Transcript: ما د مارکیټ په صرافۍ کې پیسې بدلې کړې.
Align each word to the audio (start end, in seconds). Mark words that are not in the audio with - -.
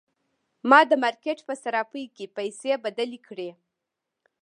ما 0.69 0.79
د 0.89 0.91
مارکیټ 1.03 1.39
په 1.47 1.53
صرافۍ 1.61 2.05
کې 2.15 2.25
پیسې 2.37 2.71
بدلې 2.85 3.19
کړې. 3.27 3.49